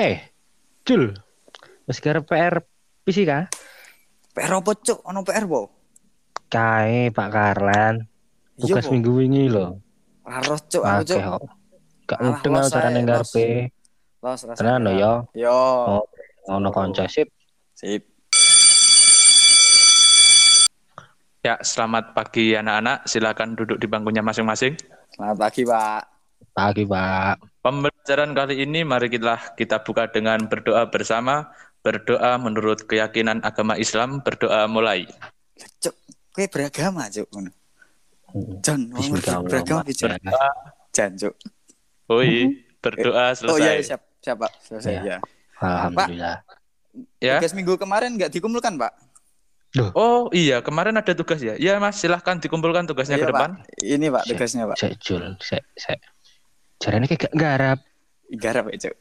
[0.00, 0.16] Hei,
[0.88, 1.12] Jul.
[1.84, 2.64] Wis garep PR
[3.04, 3.52] PC kah?
[4.32, 5.04] PR apa cuk?
[5.04, 5.68] Ono PR po?
[6.48, 8.08] Kae Pak Karlan.
[8.56, 8.96] Iya, Tugas Po.
[8.96, 9.76] minggu wingi lho.
[10.24, 11.20] Harus cuk aku cuk.
[12.08, 13.68] Gak mudeng los aku carane ngarepe.
[14.24, 14.56] Los rasa.
[14.56, 15.12] Tenan lho ya.
[15.36, 15.60] Yo.
[16.00, 16.04] Oh,
[16.48, 17.28] ono kanca sip.
[17.76, 18.00] Sip.
[21.44, 23.04] Ya, selamat pagi anak-anak.
[23.04, 24.80] Silakan duduk di bangkunya masing-masing.
[25.12, 26.02] Selamat pagi, Pak.
[26.56, 27.49] Pagi, Pak.
[27.60, 31.52] Pembelajaran kali ini mari kita kita buka dengan berdoa bersama.
[31.80, 34.24] Berdoa menurut keyakinan agama Islam.
[34.24, 35.04] Berdoa mulai.
[35.80, 35.92] Cuk,
[36.32, 37.28] kowe beragama cuk.
[38.64, 38.88] Jan,
[39.44, 40.16] beragama piye
[40.92, 41.12] Jan?
[41.16, 41.34] Cuk.
[42.08, 43.86] Oi, berdoa Oh iya, selesai.
[43.86, 44.52] siap, siap, Pak.
[44.64, 45.02] Selesai Ya.
[45.04, 45.18] ya.
[45.60, 46.36] Alhamdulillah.
[47.20, 47.36] Ya.
[47.38, 48.92] Tugas minggu kemarin nggak dikumpulkan, Pak?
[49.94, 51.54] Oh iya, kemarin ada tugas ya.
[51.54, 53.50] Iya Mas, silahkan dikumpulkan tugasnya Iya, ke depan.
[53.60, 53.84] Pak.
[53.84, 54.76] Ini, Pak, tugasnya, Pak.
[54.80, 56.00] Sek Jul, sek sek.
[56.80, 57.78] Jarane kayak gak garap.
[58.30, 58.94] Garap ya, Cuk.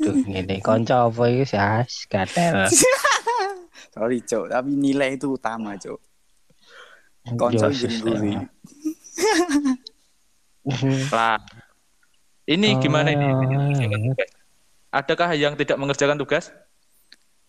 [0.00, 2.64] Duh, ngene kanca apa iki sas gatel.
[3.94, 6.00] Sorry, Cuk, tapi nilai itu utama, Cuk.
[7.72, 8.36] Sis, guri-guri.
[11.12, 11.40] Lah.
[12.44, 13.24] Ini gimana ini?
[13.24, 13.40] Oh.
[14.12, 14.30] Tugas.
[14.94, 16.52] Adakah yang tidak mengerjakan tugas?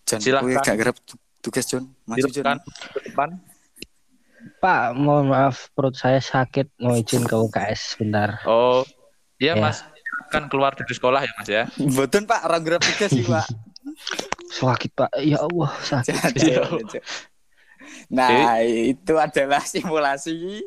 [0.08, 0.48] Jan, Silahkan.
[0.48, 1.84] kowe gak garap tu- tugas, Jon.
[2.04, 2.58] Maju, Jon.
[2.92, 3.28] Ke depan.
[4.58, 8.40] Pak, mohon maaf perut saya sakit mau izin ke UKS sebentar.
[8.44, 8.82] Oh,
[9.36, 9.62] iya Ya.
[9.62, 9.82] Mas.
[10.26, 11.62] Kan keluar dari sekolah ya Mas ya.
[11.78, 13.46] Mboten, Pak, orang tugas sih, Pak.
[14.50, 15.10] Sakit, Pak.
[15.22, 16.14] Ya Allah, sakit.
[16.34, 17.04] Cuk, Cuk.
[18.06, 20.62] Nah, itu adalah simulasi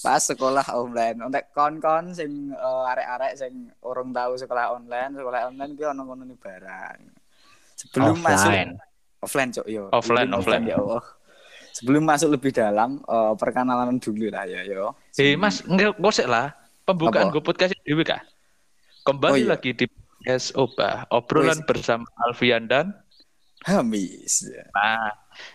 [0.00, 1.16] pas sekolah online.
[1.20, 6.22] Untuk kon-kon sing eh, arek-arek sing urung tahu sekolah online, sekolah online ki ono ngono
[6.24, 6.98] ni barang.
[7.74, 8.72] Sebelum masuk Offline.
[9.20, 9.84] offline, Cuk, yo.
[9.90, 10.64] Offline, Sebelum offline.
[10.64, 11.02] Ya Allah.
[11.74, 14.94] Sebelum masuk lebih dalam, eh, perkenalan dulu lah ya, yo.
[15.18, 16.54] Eh Mas, nggak ngosek lah.
[16.84, 18.20] Pembukaan gue podcast Dewi kah?
[19.02, 19.50] Kembali Oh, iya.
[19.56, 22.92] lagi di podcast Oba, obrolan bersama Alfian dan
[23.64, 24.44] Hamis.
[24.70, 25.08] Nah,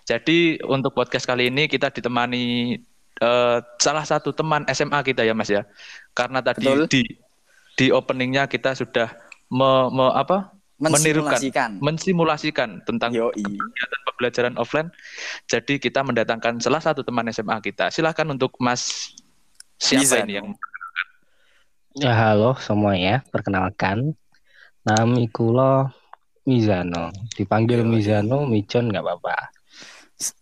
[0.04, 2.76] jadi untuk podcast kali ini kita ditemani
[3.20, 5.64] eh, salah satu teman SMA kita ya Mas ya.
[6.12, 6.90] Karena tadi Betul.
[6.90, 7.04] di
[7.78, 9.08] di openingnya kita sudah
[9.48, 10.52] me, me- apa?
[10.80, 11.70] Menirukan, Mensimulasikan.
[11.78, 13.36] mensimulasikan tentang Yoi.
[13.36, 14.90] kegiatan pembelajaran offline.
[15.46, 17.92] Jadi kita mendatangkan salah satu teman SMA kita.
[17.92, 19.12] Silahkan untuk Mas
[19.76, 20.24] siapa Mizan.
[20.26, 20.48] ini yang
[21.98, 24.16] Ya halo semuanya, perkenalkan.
[24.88, 25.92] Nami kula
[26.48, 27.12] Mizano.
[27.36, 29.52] Dipanggil Mizano, Micon nggak apa-apa.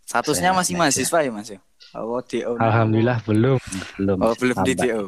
[0.05, 1.49] Statusnya masih mahasiswa ya, Mas?
[1.49, 1.59] ya?
[1.93, 2.57] Oh, DO.
[2.57, 3.59] Alhamdulillah belum,
[3.95, 4.17] belum.
[4.19, 5.01] Oh, belum di DO.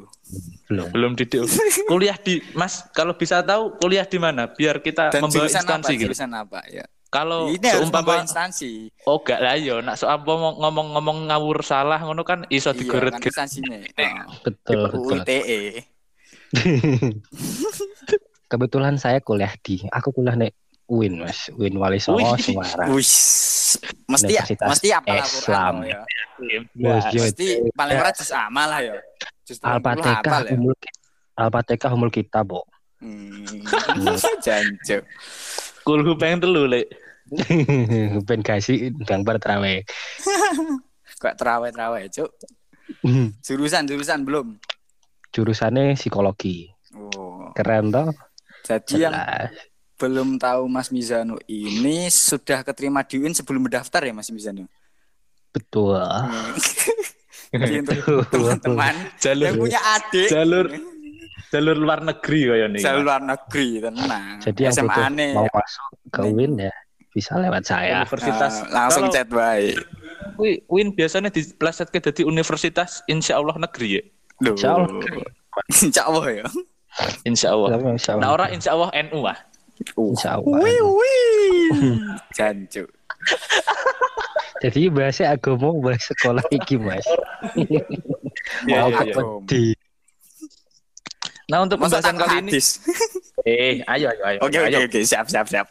[0.65, 0.87] Belum.
[0.89, 1.43] belum di DO.
[1.85, 5.65] kuliah di Mas kalau bisa tahu kuliah di mana biar kita Dan membawa jurusan apa?
[5.73, 6.05] instansi gitu.
[6.07, 6.85] Jurusan apa ya?
[7.09, 8.93] Kalau Ini seumpama instansi.
[9.03, 13.11] oh gak lah yo nak soal ngomong- ngomong-ngomong ngawur salah ngono kan iso Iya, digoret
[13.11, 13.33] kan gitu.
[13.33, 13.77] instansinya.
[14.45, 15.17] Betul, Oh, betul.
[15.17, 15.57] UITE.
[18.49, 20.53] Kebetulan saya kuliah di, aku kuliah nek
[20.89, 22.41] UIN mas, UIN Wali Songo Wih.
[22.41, 22.89] Semarang.
[22.89, 23.05] Wih,
[24.09, 25.75] mesti ya, mesti apa lah Islam.
[25.85, 26.01] Ya.
[26.73, 28.97] Ya, Mesti paling ora juz amal lah ya.
[29.45, 30.51] Juz 30 Al-Fatihah hafal ya.
[30.57, 30.73] umul
[31.37, 32.65] Al-Fatihah umul kita, Bo.
[32.97, 33.45] Hmm.
[34.45, 35.05] Janjo.
[35.85, 36.89] Kulhu pengen telu lek.
[38.27, 39.85] ben kasih bang bertrawe.
[41.21, 42.31] Kok terawih-terawih, Cuk.
[43.45, 44.57] Jurusan jurusan belum.
[45.29, 46.73] Jurusannya psikologi.
[46.97, 47.53] Oh.
[47.53, 48.09] Keren toh?
[48.65, 49.53] Jadi yang Jelas.
[49.99, 54.63] Belum tahu Mas Mizano ini sudah keterima di UIN sebelum mendaftar ya Mas Mizano?
[55.51, 55.99] Betul.
[57.51, 60.65] Jadi untuk teman-teman Jalur yang punya adik jalur
[61.49, 62.77] jalur luar negeri kaya nih.
[62.79, 64.37] jalur luar negeri tenang.
[64.37, 66.73] Jadi yang SMA butuh mau masuk ke UIN ya
[67.09, 68.05] bisa lewat saya.
[68.05, 69.75] Universitas Ah, langsung Kalau chat baik.
[70.37, 74.03] Wi- Win biasanya dipleset ke jadi universitas insya Allah negeri ya.
[74.39, 74.53] Duh.
[74.53, 74.87] Insya Allah.
[75.83, 76.45] Insya Allah ya.
[77.25, 77.69] Insya Allah.
[77.73, 78.21] Tapi insya Allah.
[78.21, 79.37] Nah orang insya Allah NU ah.
[79.95, 80.57] Insya Allah.
[80.59, 81.69] Wih wih.
[82.37, 82.83] Jancu.
[84.59, 87.07] Jadi bahasa agama bahasa sekolah iki mas.
[87.55, 87.83] Iya,
[88.67, 89.71] Mau di
[91.49, 92.61] Nah untuk Masa pembahasan kali ini,
[93.49, 94.39] eh ayo ayo ayo.
[94.45, 95.65] Oke oke oke siap siap siap.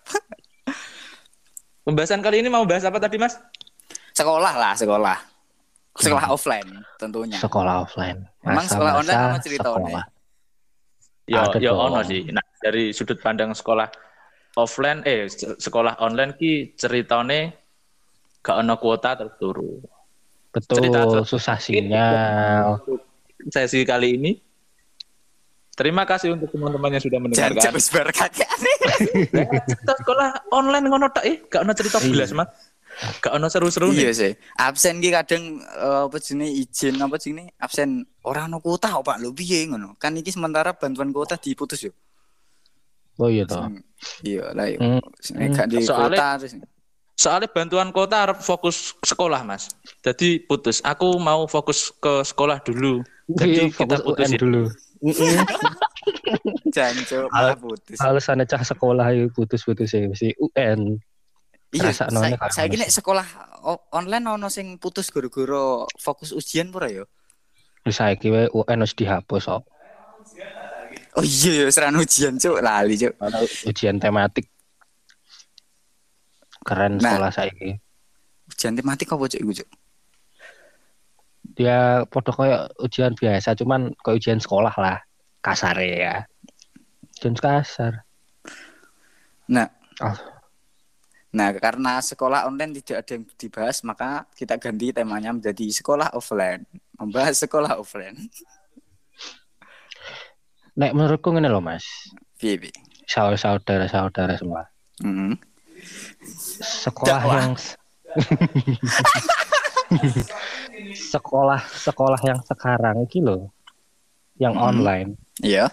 [1.86, 3.38] Pembahasan kali ini mau bahas apa tadi mas?
[4.10, 5.18] Sekolah lah sekolah.
[5.94, 7.38] Sekolah offline tentunya.
[7.38, 8.26] sekolah offline.
[8.42, 9.70] Emang sekolah online apa ceritanya?
[9.78, 10.04] sekolah.
[11.28, 12.24] Ya Ada ya ono sih.
[12.26, 13.86] Nah dari sudut pandang sekolah
[14.54, 17.52] offline eh se- sekolah online ki ceritane
[18.40, 19.78] gak ono kuota terturu.
[20.48, 21.22] Betul, Cerita tuh.
[21.22, 22.80] susah sinyal.
[23.46, 24.32] Sesi kali ini
[25.70, 27.62] Terima kasih untuk teman-teman yang sudah Jangan mendengarkan.
[27.70, 28.50] cepet berkakek.
[29.70, 32.10] cerita sekolah online ngono tak eh gak ono cerita Iya.
[32.10, 32.48] belas mas.
[32.98, 34.14] Gak ono seru-seru Iya nih.
[34.14, 34.32] sih.
[34.58, 39.18] Absen ki kadang eh, apa jenenge izin apa jenenge absen ora ono kuota kok, Pak
[39.18, 39.94] lho piye ngono.
[39.96, 41.92] Kan iki sementara bantuan kuota diputus yo.
[43.18, 43.66] Oh iya toh.
[44.22, 44.78] Iya lah yo.
[44.78, 45.02] Hmm.
[45.34, 46.52] Nek gak di Soalnya- kota terus.
[47.18, 49.66] Soalnya bantuan kota harus fokus sekolah, Mas.
[50.06, 50.78] Jadi putus.
[50.86, 53.02] Aku mau fokus ke sekolah dulu.
[53.26, 54.30] Jadi Iya, kita fokus putusin.
[54.30, 54.62] UN dulu.
[56.78, 57.98] Al- malah putus.
[57.98, 60.98] Alasannya cah sekolah itu putus-putus ya mesti UN.
[61.68, 63.26] Iya, saya saya nek sekolah
[63.92, 67.04] online ono sing putus gara-gara fokus ujian pura ya.
[67.84, 69.62] Wis saiki wae UN wis dihapus kok.
[71.12, 73.12] Oh iya, ya seran ujian cuk, lali cuk.
[73.68, 74.48] Ujian tematik.
[76.64, 77.16] Keren Nah.
[77.16, 77.76] sekolah saiki.
[78.48, 79.68] Ujian tematik apa cuk iku cuk?
[81.52, 85.04] Dia podo koyo ujian biasa cuman koyo ujian sekolah lah.
[85.44, 86.24] Kasar ya.
[87.12, 88.08] Ujian kasar.
[89.52, 89.68] Nah,
[89.98, 90.14] Oh.
[91.28, 96.64] Nah, karena sekolah online tidak ada yang dibahas, maka kita ganti temanya menjadi sekolah offline.
[96.96, 98.16] Membahas sekolah offline.
[100.74, 101.84] Nek menurutku ngene loh Mas.
[102.38, 102.72] Piye, piye?
[103.08, 104.64] Saudara-saudara semua.
[105.04, 105.36] Mm.
[106.62, 107.38] Sekolah Dakwah.
[107.40, 107.54] yang
[111.12, 113.50] sekolah sekolah yang sekarang iki loh.
[114.38, 114.66] Yang Hmm.
[114.70, 115.10] online.
[115.42, 115.66] Iya.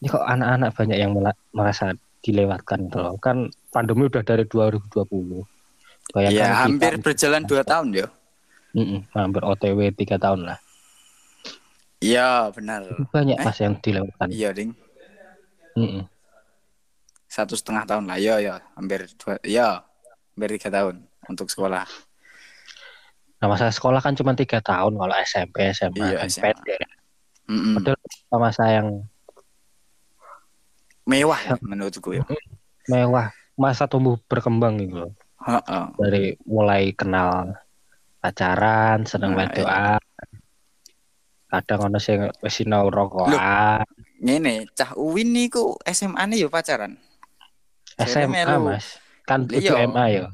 [0.00, 1.12] Ini kok anak-anak banyak yang
[1.52, 1.92] merasa
[2.24, 3.14] dilewatkan gitu loh.
[3.20, 5.46] Kan pandemi udah dari 2020.
[6.10, 8.06] Bayangkan Iya, kita- hampir berjalan dua tahun ya.
[8.70, 10.58] Mm-mm, hampir OTW tiga tahun lah.
[11.98, 12.86] Iya, benar.
[13.10, 13.44] Banyak Eh?
[13.44, 14.28] pas yang dilewatkan.
[14.28, 14.72] Iya, ding.
[15.74, 16.06] Mm-mm.
[17.26, 18.16] Satu setengah tahun lah.
[18.16, 18.54] Iya, ya.
[18.74, 19.38] Hampir dua.
[19.42, 19.86] Iya,
[20.32, 21.86] hampir tiga tahun untuk sekolah.
[23.38, 26.42] Nah masa sekolah kan cuma tiga tahun kalau SMP SMA Iya, kan SMA.
[26.50, 26.80] pendek.
[27.46, 27.74] Mm-mm.
[27.76, 27.98] Padahal
[28.36, 28.88] masa yang
[31.02, 32.22] Mewah ya, menurutku ya.
[32.86, 35.12] mewah, masa tumbuh berkembang gitu loh.
[36.00, 37.52] Dari mulai kenal
[38.24, 40.00] pacaran, seneng Nah, wedoan.
[41.50, 43.84] Kadang ono sing wis sinau rokokan.
[44.20, 46.96] Ngene, cah Uwin niku SMA-ne ya pacaran.
[48.00, 48.48] SMA.
[48.56, 48.96] Mas.
[49.28, 49.58] Kan Iya.
[49.58, 50.26] itu MA ya.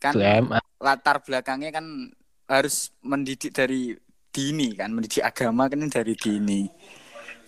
[0.00, 0.60] Kan MA.
[0.76, 2.12] latar belakangnya kan
[2.46, 3.96] harus mendidik dari
[4.28, 6.68] dini kan, mendidik agama kan dari dini.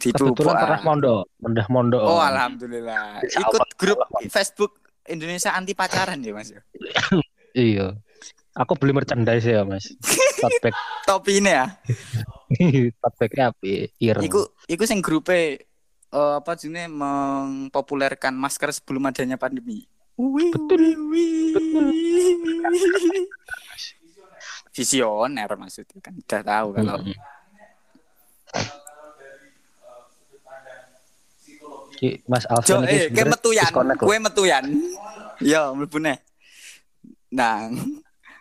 [0.01, 0.43] Dipupuk.
[0.43, 2.03] Kebetulan pernah mondok, pernah mondok.
[2.03, 3.21] Oh, alhamdulillah.
[3.21, 3.99] Ikut grup
[4.33, 6.53] Facebook Indonesia anti pacaran ya, Mas.
[7.57, 7.97] Iya.
[8.59, 9.89] Aku beli merchandise ya, Mas.
[10.63, 11.67] Bag, Topi ini ya.
[13.03, 14.23] bagnya api, ireng.
[14.23, 14.41] Iku
[14.71, 15.67] iku sing grupe
[16.15, 19.83] eh, apa jenenge mempopulerkan masker sebelum adanya pandemi.
[20.15, 20.95] Betul.
[21.55, 21.87] Betul.
[24.75, 27.19] Visioner maksudnya kan udah tahu kalau Mm-mm.
[31.99, 34.65] Ki, Mas Alvin ini eh, kayak metuyan, kue metuyan.
[35.43, 36.23] Yo, mlebu neh.
[37.35, 37.67] Nah,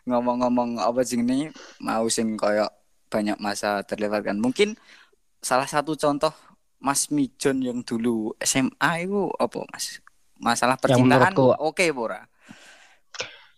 [0.05, 1.49] ngomong-ngomong apa sing ini
[1.81, 2.69] mau sing koyo
[3.09, 4.37] banyak masa terlewatkan.
[4.37, 4.77] Mungkin
[5.41, 6.29] salah satu contoh
[6.77, 10.05] Mas Mijon yang dulu SMA itu apa, Mas?
[10.37, 12.29] Masalah percintaan oke pora.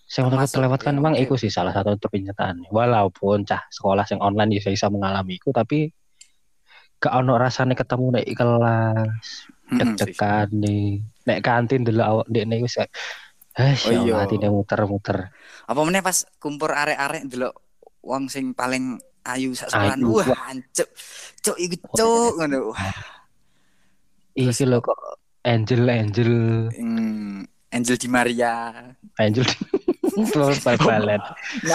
[0.10, 1.24] Saya menurut Termasuk terlewatkan ya, memang oke.
[1.28, 2.72] itu sih salah satu pernyataan.
[2.72, 5.92] Walaupun cah sekolah yang online bisa bisa mengalami itu, tapi
[6.98, 9.28] gak ono rasanya ketemu nek kelas.
[9.70, 12.90] Deg-degan nih, nek kantin dulu awak dek nih wis kayak,
[13.60, 14.26] eh Oh iya.
[14.26, 15.30] hati muter-muter.
[15.70, 17.54] Apa meneh pas kumpul arek-arek delok
[18.02, 19.96] wong sing paling ayu sak sekolah.
[19.96, 20.10] Ayu.
[20.16, 20.90] Wah, ancuk.
[21.44, 22.74] Cuk iku cuk ngono.
[24.34, 25.00] Iki lho kok
[25.44, 26.34] Angel Angel
[26.72, 27.44] hmm,
[27.76, 28.72] Angel Di Maria.
[29.20, 29.46] Angel
[30.32, 31.22] terus bal-balan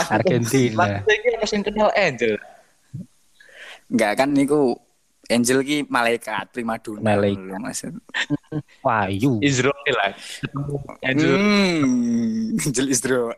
[0.08, 1.04] Argentina.
[1.44, 2.40] Sing kenal Angel.
[3.92, 4.74] Enggak kan niku
[5.26, 7.00] Angel ki malaikat primadona.
[7.02, 7.56] Malaikat.
[7.56, 7.94] Maksud.
[8.86, 9.40] Wahyu.
[9.40, 10.12] Israel lah.
[11.00, 13.34] Angel Hmm, Angel Israel.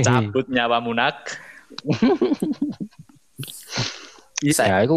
[0.00, 1.36] cabut nyawamu nak.
[4.42, 4.96] Ya, itu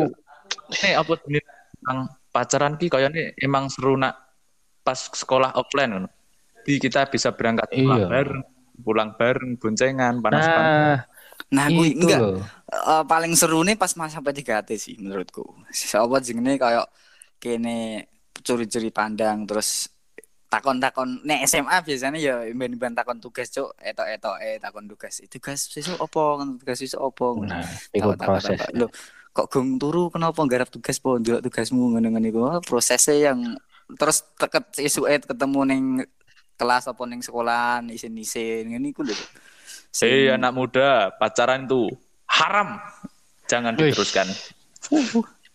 [0.80, 2.00] Ini apa tentang
[2.30, 4.16] pacaran ki kayaknya emang seru nak
[4.80, 6.10] pas sekolah offline ngono.
[6.62, 8.08] Jadi kita bisa berangkat pulang Iya.
[8.08, 8.42] bareng,
[8.80, 10.70] pulang bareng, boncengan, panas-panas.
[10.70, 11.00] nah
[11.50, 12.20] Nah, gue itu enggak.
[12.22, 12.40] loh.
[12.70, 15.42] Eh, paling seru nih pas masa PDKT sih menurutku.
[15.74, 16.86] Siapa jenenge kayak
[17.42, 18.06] kene
[18.46, 19.90] curi-curi pandang terus
[20.50, 21.26] takon-takon.
[21.26, 23.74] Nek SMA biasanya ya ben-ben takon tugas cuk.
[23.82, 25.18] Etok-etok eh takon tugas.
[25.24, 28.60] Itu tugas sesuk opo tugas sesuk opo Nah, takon, proses.
[28.78, 28.90] Loh,
[29.34, 30.14] kok gong turu?
[30.14, 32.40] Kenapa garap tugas po ndelok tugasmu ngono-ngono iku.
[32.46, 33.58] Oh, prosesnya yang
[33.98, 35.84] terus teket esuke ketemu ning
[36.60, 38.70] kelas apa ning sekolah isin-isin.
[38.70, 39.18] Ngene iku lho
[39.90, 41.90] Sing- Hei anak muda, pacaran itu
[42.30, 42.78] haram.
[43.50, 43.90] Jangan Wih.
[43.90, 44.28] diteruskan.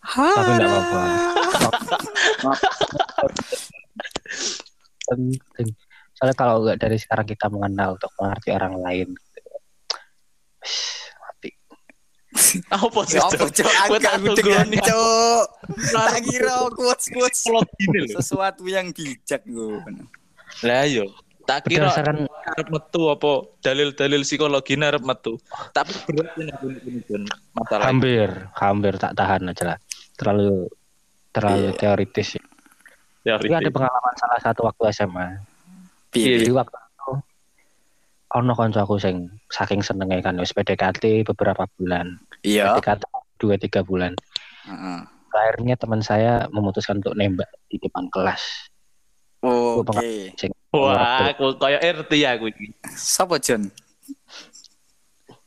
[0.05, 1.01] Tapi enggak apa-apa.
[5.07, 5.69] Penting.
[6.15, 9.07] Soalnya kalau enggak dari sekarang kita mengenal untuk mengerti orang lain.
[11.19, 11.49] Mati.
[12.71, 13.19] Apa sih?
[13.19, 14.79] Apa tunggu dengan nih.
[14.83, 15.45] cuk.
[15.95, 17.61] Tak kira quotes quotes lho.
[18.19, 19.79] sesuatu yang bijak gue.
[20.63, 21.07] Lah yo,
[21.45, 25.37] tak kira Berdasarkan arep metu apa dalil-dalil psikologi arep metu.
[25.71, 26.51] Tapi berat ini
[27.53, 27.85] masalah.
[27.89, 29.77] hampir, hampir tak tahan aja lah.
[30.17, 30.69] Terlalu
[31.29, 31.77] terlalu Iya.
[31.77, 32.27] teoritis.
[32.39, 32.43] ya.
[33.25, 35.27] Ya, Tapi ada pengalaman salah satu waktu SMA.
[36.13, 36.37] Piye?
[36.39, 37.11] Jadi waktu itu
[38.31, 42.21] ono kancaku sing saking senenge kan wis PDKT beberapa bulan.
[42.41, 42.77] Iya.
[42.77, 43.03] PDKT
[43.35, 44.15] dua tiga bulan.
[44.69, 44.99] Heeh.
[45.35, 48.71] Akhirnya teman saya memutuskan untuk nembak di depan kelas.
[49.43, 50.31] Oke.
[50.39, 52.75] Sing Wah, aku koyo RT ya aku iki.
[52.95, 53.71] Sopo Jon?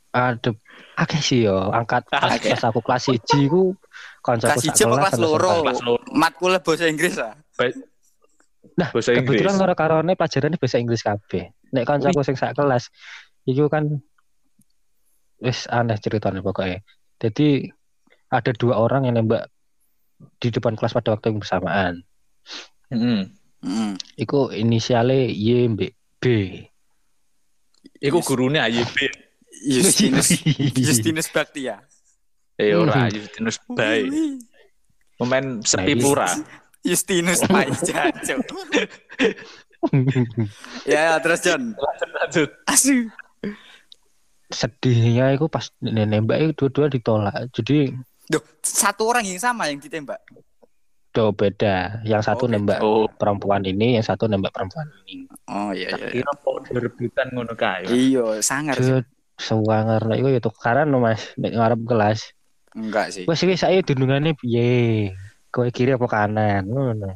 [0.09, 0.57] Aduh,
[0.97, 3.77] akeh sih yo angkat pas, pas aku kelas 1 ku
[4.25, 5.51] kancaku Kelas sak apa kelas kelas loro?
[5.61, 5.79] Kelas.
[6.09, 7.37] Matkul bahasa Inggris ah.
[7.55, 7.77] Baik.
[8.75, 9.45] Nah, Bahasa Inggris.
[9.45, 11.53] kebetulan loro karone pelajarannya bahasa Inggris kabeh.
[11.71, 12.89] Nek kancaku sing sak kelas
[13.45, 14.01] iku kan
[15.39, 16.81] wis aneh ceritanya pokoknya.
[17.21, 17.69] Jadi
[18.33, 19.47] ada dua orang yang nembak
[20.41, 21.93] di depan kelas pada waktu yang bersamaan.
[22.91, 23.38] Heeh.
[23.59, 23.91] Heeh.
[24.17, 26.23] Iku inisialnya Y mbek B.
[27.99, 28.95] Iku gurune AYB.
[29.75, 30.31] Justinus
[30.71, 31.83] Justinus Baktia.
[32.55, 33.11] Eh ora, Hmm.
[33.11, 34.07] Justinus Bay.
[35.19, 36.29] Pemain sepi Nah, pura.
[36.79, 38.39] Justinus Paijan, Cuk.
[40.83, 41.71] Ya, ya, terus Jon.
[41.71, 42.51] Lanjut.
[42.67, 43.07] Asu.
[44.51, 47.47] Sedihnya iku pas nembak itu dua-dua ditolak.
[47.55, 47.95] Jadi
[48.27, 50.19] Duh, satu orang yang sama yang ditembak.
[51.09, 52.01] Do beda.
[52.03, 55.25] Yang satu Oh, nembak Oh, perempuan ini, yang satu nembak perempuan ini.
[55.49, 56.09] Oh iya iya.
[56.13, 57.89] kira kok rebutan ngono kae.
[57.89, 58.77] Iya, sangar
[59.39, 62.19] sewanger nek iku ya tukaran no Mas nek ngarep kelas.
[62.75, 63.23] Enggak sih.
[63.25, 65.15] Wes wis saya dundungane piye?
[65.49, 66.67] Kowe kiri apa kanan?
[66.67, 67.15] Ngono.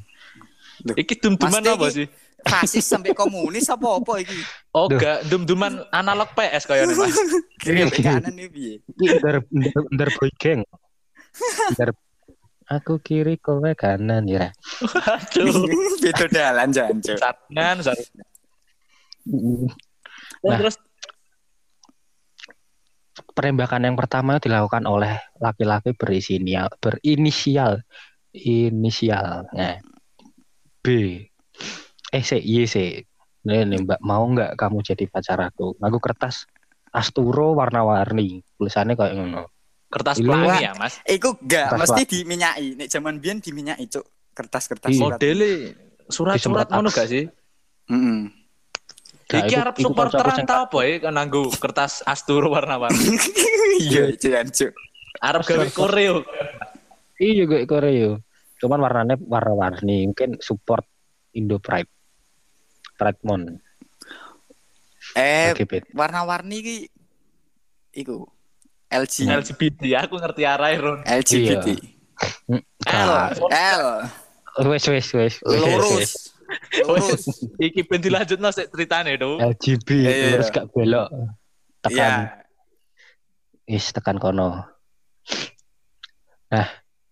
[0.97, 2.07] Iki dum-duman apa iki- sih?
[2.43, 4.35] Fasis sampai komunis apa apa iki?
[4.75, 4.99] Oh, Duh.
[4.99, 7.15] gak dum-duman analog PS kayaknya Mas.
[7.61, 8.73] Kiri kanan nih piye?
[8.83, 10.61] Iki ndar ndar, ndar boy gang.
[11.77, 11.89] Ndar
[12.69, 14.51] aku kiri kowe kanan ya.
[15.07, 15.67] Aduh.
[15.99, 17.17] Beda dalan jancuk.
[17.19, 18.27] Saringan, saringan.
[20.43, 20.57] Nah.
[20.59, 20.75] Terus
[23.13, 27.81] Penembakan yang pertama dilakukan oleh laki-laki berinisial berinisial
[28.33, 29.77] inisial nah,
[30.81, 31.17] B.
[32.13, 33.05] Eh C Y C.
[33.43, 35.77] Nih, nih, Mbak mau nggak kamu jadi pacar aku?
[35.77, 36.49] Aku kertas
[36.93, 38.41] Asturo warna-warni.
[38.57, 39.49] Tulisannya kayak ngono.
[39.93, 40.93] Kertas Ini pelangi ya, Mas.
[41.05, 42.67] Iku enggak Kertas mesti diminyai.
[42.73, 44.05] Nek zaman biyen diminyai, Cuk.
[44.33, 44.97] Kertas-kertas Iya.
[44.97, 45.17] surat.
[45.17, 45.51] Modele
[46.03, 46.97] surat-surat ngono aks.
[46.97, 47.23] gak sih?
[47.85, 48.19] Heeh.
[49.23, 53.17] Nah, Iki iku- arep supporteran ta apa ya kan nganggo kertas Astro warna-warni.
[53.79, 54.73] Iya, jancuk.
[55.19, 56.25] Arep gawe koreo.
[57.15, 58.17] Iya gue Korea.
[58.57, 60.05] Cuman warnanya warna-warni.
[60.05, 60.85] Mungkin support
[61.31, 61.89] Indo Pride.
[62.93, 63.41] Pride Mon.
[65.13, 65.53] Eh,
[65.93, 66.77] warna-warni iki
[67.93, 68.25] iku
[68.93, 70.99] LG LGBT aku ngerti arahe Ron.
[71.03, 71.67] LGBT
[72.47, 73.09] Hmm, L.
[73.49, 74.05] Nah,
[74.61, 75.41] L Wes wes wes.
[75.41, 75.65] wes, wes, wes.
[75.73, 76.11] lurus
[76.85, 77.23] lurus
[77.57, 79.41] Iki ben dilanjutno sik ceritane do.
[79.41, 80.37] LGB Iya.
[80.37, 81.09] terus gak belok.
[81.81, 83.73] Tekan Iya.
[83.73, 84.61] is tekan kono.
[86.47, 86.67] Nah,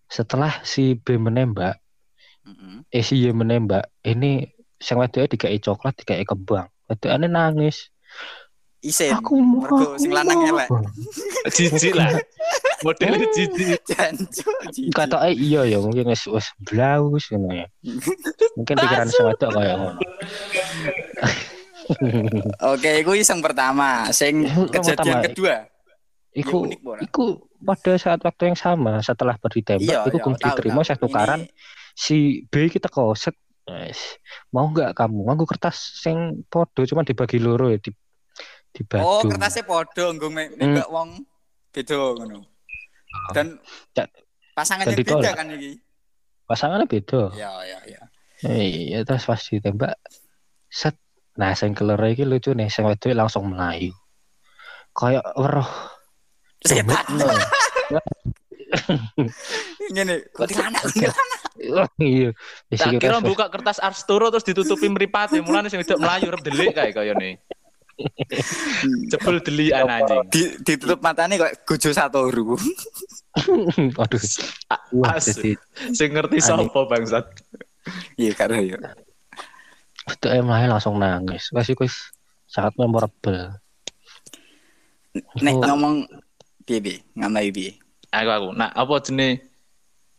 [0.06, 1.82] setelah si B menembak,
[2.46, 2.86] Mm-mm.
[2.88, 4.46] eh si Y menembak, ini
[4.78, 6.70] sing wedoke dikai coklat, dikai kembang.
[6.86, 7.90] Wedokane nangis.
[8.82, 9.62] Isen Aku mau.
[9.62, 10.66] mergo sing lanang elek.
[11.54, 12.10] Jijik lah.
[12.82, 13.78] Modele jijik.
[14.90, 17.66] Kata eh iya ya mungkin wis wis blaus ngono ya.
[18.58, 20.00] Mungkin pikiran wedok kaya ngono.
[22.74, 24.10] Oke, iku iseng pertama.
[24.10, 25.56] Sing Yang kejadian kedua.
[26.34, 26.66] Iku
[26.98, 27.24] iku
[27.62, 31.52] pada saat waktu yang sama setelah berditembak Iya, iku iya, kum tahu, diterima tukaran Ini-
[31.94, 33.36] si B kita koset
[34.50, 37.94] mau nggak kamu nganggo kertas sing podo cuma dibagi loro ya di
[38.72, 41.20] dibagi Oh, kertasnya podo nggo me- nembak wong
[41.70, 42.40] beda ngono.
[43.30, 43.60] Dan
[43.92, 44.12] Cak-
[44.52, 45.72] pasangannya dan beda kan iki.
[46.42, 48.02] pasangannya beda Iya, iya, iya.
[48.44, 49.96] iya terus pas ditembak
[50.66, 50.96] set
[51.32, 53.92] nah sing keloro iki lucu nih sing wedok langsung melayu
[54.92, 55.68] kayak weruh
[56.62, 57.04] Setan.
[57.12, 57.26] No.
[59.88, 61.40] Ngene, kuntilanak, kuntilanak.
[61.62, 62.30] Oh, iya
[62.70, 66.90] Tak kira buka kertas Astro terus ditutupi mripate, mulane sing wedok mlayu rep delik kae
[66.90, 67.42] kayane.
[69.10, 70.22] Jebul delian anjing.
[70.32, 72.56] Di, ditutup matanya kok gojo satoru.
[74.02, 74.24] aduh
[74.92, 75.56] wah jadi
[75.96, 77.24] Sing ngerti sapa bangsat.
[78.20, 78.78] Iya, karo ya.
[80.02, 81.86] wedok melayu langsung nangis wes iku
[82.50, 83.54] sangat memorable
[85.38, 86.08] Nek ngomong
[86.64, 87.76] piye piye, ngamai piye.
[88.08, 88.48] Aku aku.
[88.56, 89.52] Nah, apa jenenge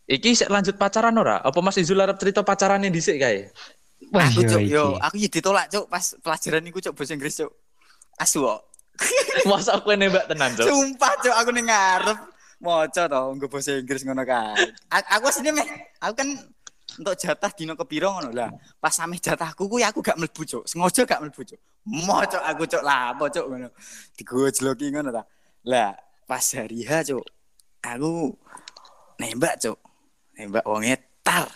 [0.04, 1.40] Iki sik lanjut pacaran ora?
[1.40, 3.48] Apa Mas Izul arep cerita pacarane dhisik kae?
[4.12, 7.40] Wah, Aku iya cuk, yo, aku ya ditolak cuk pas pelajaran iku cuk bahasa Inggris
[7.40, 7.52] cuk.
[8.24, 8.60] Asu kok.
[9.50, 10.64] Masa aku nembak tenan, Cok?
[10.64, 12.18] Sumpah cuk aku ning ngarep
[12.62, 14.56] Moco to nggo bahasa Inggris ngono kan.
[14.88, 15.66] A- Aku asline meh
[16.00, 16.28] aku kan
[16.96, 18.48] untuk jatah dino kepiro ngono lah.
[18.80, 20.64] Pas sampe jatahku kuwi aku gak mlebu cuk.
[20.64, 21.60] Sengaja gak mlebu cuk.
[21.84, 23.68] Moco aku cuk lah apa cuk ngono.
[24.16, 25.22] Digojloki ngono ta.
[25.68, 25.92] Lah
[26.24, 27.24] pas hari H cuk.
[27.84, 28.32] Aku
[29.20, 29.76] nembak cuk.
[30.38, 30.86] Nembak wong
[31.20, 31.50] tar.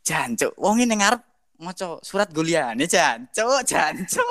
[0.00, 0.54] Jan cuk.
[0.56, 1.20] Wong ning ngarep
[1.64, 4.28] maca surat goliane jan cuk jan cuk.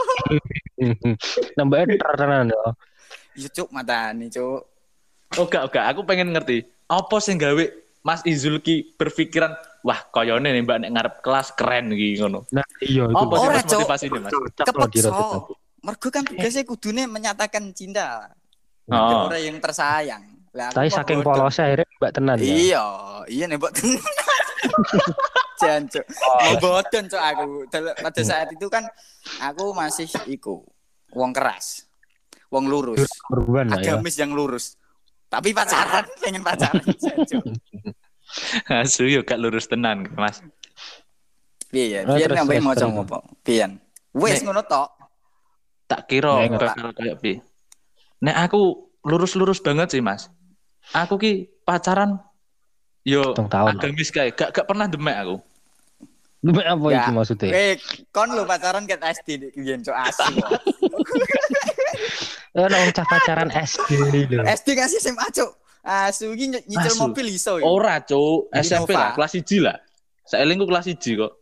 [1.58, 2.62] Nambahnya tenan yo.
[3.34, 4.62] Iya cuk matane cuk.
[5.34, 6.62] Oh gak, gak, aku pengen ngerti.
[6.86, 7.66] Apa sing gawe
[8.04, 12.44] Mas Izul ki berpikiran, wah koyone nih mbak nek ngarep kelas keren iki ngono.
[12.52, 13.16] Nah, iya itu.
[13.16, 13.80] Apa sih Ora, Cok.
[13.80, 14.34] motivasi ini Mas?
[14.60, 15.10] Kepeksa.
[15.84, 18.30] Mergo kan tugasnya kudune menyatakan cinta.
[18.92, 19.32] Oh.
[19.32, 20.24] orang yang tersayang.
[20.54, 22.46] Lah, Tapi saking polosnya akhirnya mbak tenan ya.
[22.46, 22.86] Iya,
[23.32, 24.04] iya nembak tenan.
[25.56, 26.06] Jancuk.
[26.40, 27.46] Mau bodon cok aku.
[27.70, 28.84] Dal- Pada saat itu kan
[29.40, 30.66] aku masih iku
[31.12, 31.86] wong keras.
[32.50, 33.06] Wong lurus.
[33.28, 33.98] Berban ya.
[33.98, 34.78] Agamis yang lurus.
[35.28, 36.82] Tapi pacaran, pengen pacaran.
[36.94, 37.44] Jancuk.
[38.66, 40.42] Asu yo gak lurus tenan, Mas.
[41.70, 42.00] Piye ya?
[42.06, 42.94] Oh, Piye nambahin maca terus.
[42.94, 43.18] ngopo?
[43.42, 43.66] Piye?
[44.14, 44.90] Wes ngono tok.
[45.90, 47.42] Tak kira bakal kayak piye.
[48.22, 48.62] Nek aku
[49.04, 50.30] lurus-lurus banget sih, Mas.
[50.94, 52.22] Aku ki pacaran
[53.04, 53.36] yo
[53.68, 55.36] agamis kae, gak gak pernah demek aku.
[56.44, 57.00] Mbak apa Ya.
[57.00, 57.52] itu maksudnya?
[57.52, 57.74] Eh,
[58.12, 60.24] kon lu pacaran ket SD biyen cok asu.
[62.54, 63.90] Eh, nang cah pacaran SD
[64.30, 64.46] lho.
[64.46, 65.52] SD kasih SMA cok.
[65.82, 67.66] Asu iki ny- nyicil mobil iso ya.
[67.66, 68.54] Ora, Cuk.
[68.54, 69.78] Ini SMP lah, kelas 1 lah.
[70.24, 71.34] Saelingku kelas 1 kok.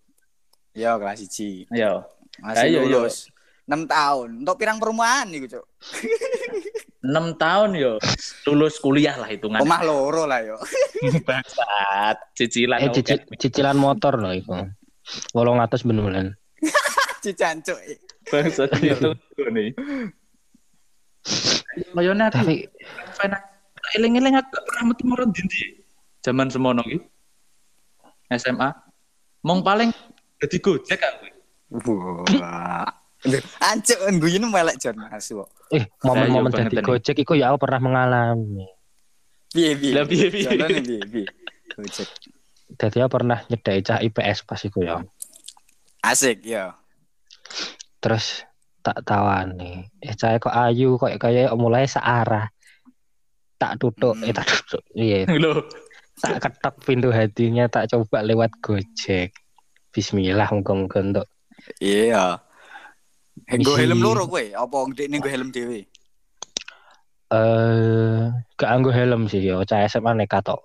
[0.71, 1.67] Ya kelas 1.
[1.67, 2.07] Yo.
[2.39, 3.03] Masih Ayo, yo.
[3.03, 3.27] lulus.
[3.67, 4.39] 6 tahun.
[4.39, 5.65] Untuk pirang perumahan iku cok.
[7.01, 7.97] 6 tahun yo
[8.45, 9.65] lulus kuliah lah hitungan.
[9.65, 10.57] Omah loro lah yo.
[11.27, 12.77] Bangsat, cicilan.
[12.77, 14.53] Eh cici- cicilan motor loh itu.
[15.33, 16.37] Wolong atas benulan.
[17.25, 17.79] Cican cok.
[18.29, 19.09] Bangsat itu
[19.49, 19.73] nih.
[21.93, 22.55] Mayone aku Tapi
[23.97, 25.81] eling-eling aku pernah metu marang dindi.
[26.21, 27.01] Zaman semono ki.
[28.37, 28.69] SMA.
[29.41, 29.89] Mong paling
[30.37, 31.25] dadi Gojek aku.
[32.37, 33.00] Wah.
[33.61, 35.49] Ancuk guyon melek Jon asu kok.
[35.71, 36.81] eh momen-momen nih.
[36.81, 38.65] gojek itu ya aku pernah mengalami.
[39.53, 39.93] Piye piye.
[39.93, 40.49] Lah, piye, piye?
[40.49, 41.25] Piye piye.
[41.77, 42.07] Gojek.
[42.71, 45.03] Jadi aku pernah nyedai cah IPS pas iku ya.
[46.01, 46.75] Asik ya.
[48.01, 48.41] Terus
[48.81, 49.85] tak tawan nih.
[50.01, 52.49] Eh cah kok ayu kok kayak mulai searah.
[53.61, 54.81] Tak tutup, eh tak tutup.
[54.97, 55.61] Iya, Lho,
[56.17, 59.37] tak ketok pintu hatinya tak coba lewat Gojek.
[59.93, 61.27] Bismillah muga-muga untuk
[61.77, 62.41] Iya.
[63.51, 65.87] Nggo helm loro kowe, apa ndekne nggo helm dhewe?
[67.31, 68.27] eh
[68.59, 70.61] gak anggo helm sih yo, cah SMA nekat tok.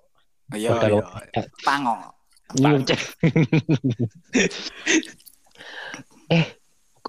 [0.51, 1.43] Iya, Hotel- iya.
[1.63, 1.95] Pango.
[2.59, 2.99] Nyium cek.
[6.31, 6.45] eh,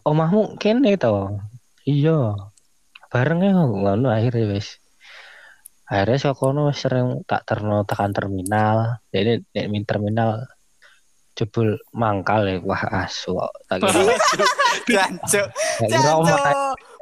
[0.06, 1.41] omahmu kene to.
[1.86, 2.38] Iya.
[3.13, 4.78] Bareng ya ngono akhirnya wis.
[5.88, 9.02] Akhirnya saka kono wis sering tak terno tekan terminal.
[9.13, 10.46] Jadi nek min terminal
[11.38, 13.38] jebul mangkal ya wah asu
[13.69, 14.17] tak kira omah
[14.88, 15.47] Jancuk.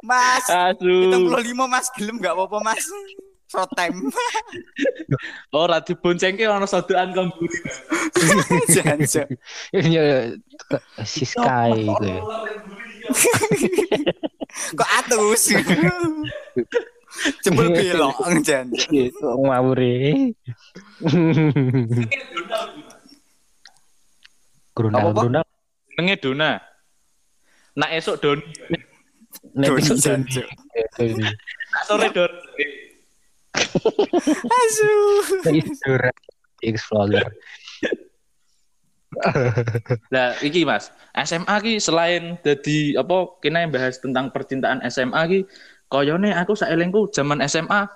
[0.02, 0.94] Mas, asu.
[1.14, 2.84] 75 Mas gelem gak apa-apa Mas.
[3.46, 4.10] Short time.
[5.54, 7.58] Ora diboncengke ana sodokan kamburi.
[8.74, 9.26] Jancuk.
[9.72, 10.34] ya
[11.06, 12.20] si Sky gitu ya.
[14.74, 15.42] Kok atus?
[17.40, 18.90] Jebul belok jancuk.
[18.92, 19.28] Gitu,
[24.76, 25.20] Apa-apa?
[25.24, 25.44] grunal
[25.96, 26.60] Nenge Dona.
[27.76, 27.90] Nak
[29.56, 30.46] nek Doni, iso jancuk.
[30.96, 31.24] Doni.
[31.72, 32.32] Nak sore Don.
[34.60, 34.92] Asu.
[35.44, 35.60] Doni.
[36.64, 37.26] Explorer.
[40.12, 45.40] Lah iki Mas, SMA ki selain dadi apa kena yang bahas tentang percintaan SMA ki
[45.88, 47.88] koyone aku saelingku zaman SMA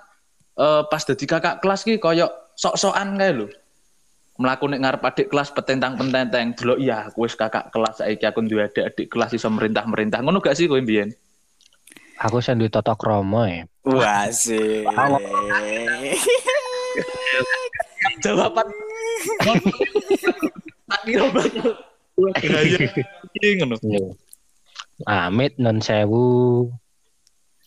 [0.57, 2.25] eh, pas dadi kakak kelas ki koyo
[2.57, 3.45] sok-sokan kae lho.
[4.41, 8.65] Melaku nek ngarep adik kelas petentang-pententeng delok iya aku wis kakak kelas saiki aku duwe
[8.65, 10.25] adik-adik kelas iso merintah-merintah.
[10.25, 11.13] Ngono gak sih kowe mbiyen?
[12.17, 13.69] Aku sing duwe tata krama ya.
[13.85, 14.81] Wah sih.
[18.25, 18.65] Jawaban
[20.91, 21.71] tak kira bakal
[23.61, 23.75] ngono.
[23.79, 24.01] Iya.
[25.07, 26.67] Amit non sewu.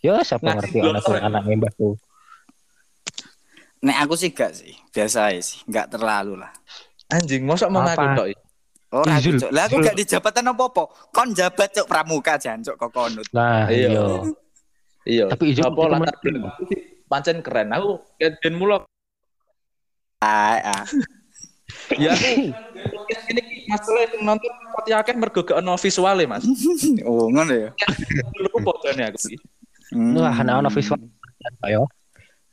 [0.05, 1.97] Yo siapa Nah, ngerti anak anak mbah tuh.
[3.85, 6.49] Nek aku sih gak sih, biasa aja sih, gak terlalu lah.
[7.13, 8.27] Anjing, mosok mau ngaku tok.
[8.95, 9.19] Ora.
[9.19, 9.51] Cuk.
[9.51, 11.11] Lah aku gak di jabatan apa-apa.
[11.11, 13.27] Kon jabat cuk pramuka jancuk kok konut.
[13.35, 13.91] Nah, Iya.
[13.91, 14.05] iya.
[15.05, 15.25] Iya.
[15.29, 15.83] Tapi Izul apa
[16.23, 17.75] sih pancen keren.
[17.77, 18.87] Aku ben mula
[20.25, 20.85] Ah, ah.
[22.01, 22.41] ya aku
[23.29, 26.49] ini masalah yang nonton pati akeh mergo gak ono visuale, Mas.
[27.09, 27.71] Oh, ngono ya.
[28.41, 29.37] Lu podone aku iki.
[29.93, 30.17] Hmm.
[30.17, 30.97] Wah, anak ono visual.
[31.61, 31.85] Ayo.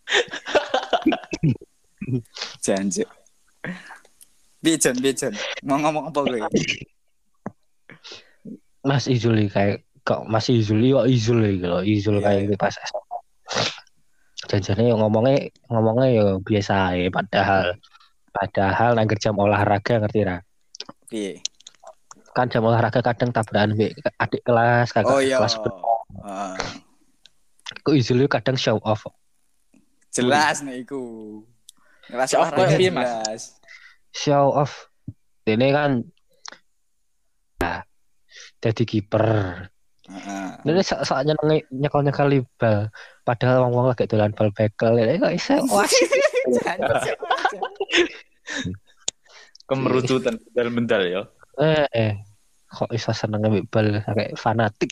[2.61, 3.03] Janji.
[4.61, 5.33] Piye Jon?
[5.65, 6.39] Mau ngomong apa gue?
[8.81, 12.37] Mas Izul iki kayak kok Mas Izul iki kok Izul iki lho, Izul Iya, kayak
[12.37, 12.45] iya.
[12.49, 13.17] gitu pas SMA.
[14.49, 17.77] Janjane yo ngomongnya ngomongnya yo biasa ae padahal
[18.33, 20.41] padahal nang jam olahraga ngerti ra?
[21.09, 21.41] Piye?
[22.33, 25.37] Kan jam olahraga kadang tabrakan mbek adik kelas, kakak Oh iya.
[25.37, 25.57] kelas.
[25.61, 26.53] Heeh.
[27.85, 29.05] Kok Izul iki kadang show off.
[30.11, 31.01] Jelas nih iku.
[32.11, 33.07] Kelas Show off piye, Mas?
[33.07, 33.41] jelas.
[34.11, 34.91] Show off.
[35.47, 35.91] Ini kan
[37.57, 37.81] nah,
[38.59, 39.25] jadi kiper.
[40.11, 40.49] Heeh.
[40.67, 41.33] Ini sa saatnya
[41.71, 42.27] nyekol nyekal
[42.59, 42.91] bal.
[43.23, 44.99] Padahal wong wong lagi dolan bal bekel.
[44.99, 45.55] Ini kok iso.
[49.69, 51.21] Kemerucutan bendal-bendal ya.
[51.63, 52.13] eh, eh.
[52.71, 54.91] Kok iso seneng ngambil bal kayak fanatik.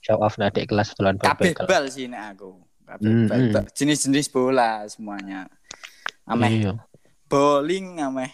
[0.00, 1.66] Show off nih adik kelas dolan bal Kabeh bekel.
[1.66, 2.69] bal sih nek aku.
[2.98, 3.64] Bal.
[3.70, 5.46] Jenis-jenis bola semuanya.
[6.26, 6.72] Ameh Iya.
[7.30, 8.30] bowling, ameh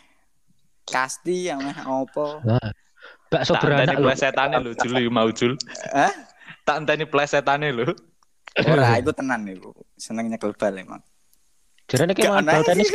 [0.88, 2.40] kasti, ameh opo.
[2.40, 2.62] Nah,
[3.28, 4.06] bakso Tak beranak enteni lho.
[4.08, 5.52] plesetane lho Jul mau Jul.
[5.92, 6.12] Hah?
[6.64, 7.92] Tak enteni plesetane lho.
[8.56, 9.74] Ora, iku tenan iku.
[10.00, 11.02] Seneng nyekel bal emang.
[11.86, 12.88] Jarane ki main bal tenis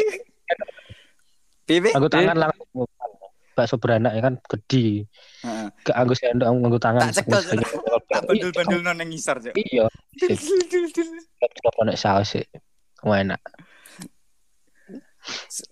[1.62, 1.93] Piye?
[1.93, 2.89] nganggo tangan langsung.
[3.62, 5.06] Bakso beranak ya kan gede.
[5.45, 5.67] Heeh.
[5.86, 7.13] Ke anggo sendok nganggo tangan.
[7.13, 7.62] Tak cekel,
[8.10, 9.54] Tak bandul-bandul nang ngisor, Cuk.
[9.54, 9.86] Iya,
[11.62, 12.45] coba nek saus sih.
[13.06, 13.38] Enak.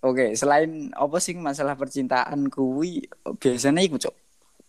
[0.06, 3.10] Oke, selain apa sih masalah percintaan kuwi
[3.42, 4.14] biasanya iku, Cuk.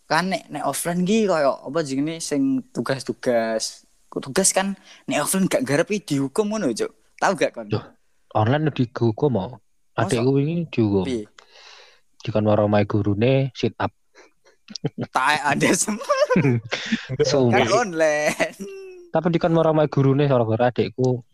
[0.10, 3.86] Kan nek nek offline ki koyo apa jenenge sing tugas-tugas.
[4.10, 4.74] Tugas kan
[5.06, 6.90] nek offline gak garap dihukum ngono, Cuk.
[7.22, 7.70] Tahu gak kon?
[7.70, 7.86] Duh.
[8.34, 9.62] Online dihukum mau.
[9.96, 11.06] Adikku ini dihukum.
[11.08, 11.31] Piye?
[12.22, 13.90] Dikon waro mai gurune sit up.
[15.12, 16.06] Tae ada semua
[17.18, 17.66] kan Sumpah.
[17.76, 18.56] online.
[19.12, 21.26] Tapi dikon waro mai gurune gara-gara adikku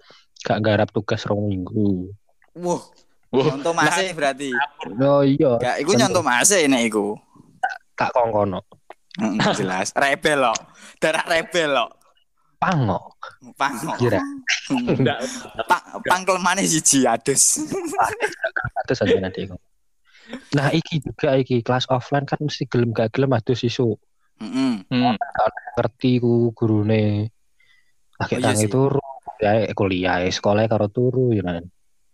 [0.41, 2.09] gak garap tugas rong minggu.
[2.57, 2.81] Wah,
[3.29, 4.49] Wah, nyonto masih berarti.
[4.97, 7.13] Oh iya, Ya, iku nyonto masih nek iku.
[7.93, 8.61] tak kongkono.
[9.17, 9.89] Heeh, jelas.
[9.91, 10.53] Rebel lo.
[11.01, 11.85] Darah rebel lo.
[12.57, 13.17] Pango.
[13.53, 13.73] Pang.
[13.97, 14.21] Kira.
[14.97, 15.19] ndak
[15.65, 17.61] Pang pang kelemane siji adus.
[18.85, 19.57] Terus aja adikku.
[20.53, 23.95] Nah, iki juga iki kelas offline kan mesti gelem gak gelem adus isu.
[24.37, 24.83] Heeh.
[24.87, 25.15] Hmm.
[25.75, 27.31] Ngerti ku gurune.
[28.17, 28.71] Lagi Oh, iya tangi sih.
[28.71, 29.01] turu.
[29.37, 31.63] Ya kuliah sekolah karo turu ya kan.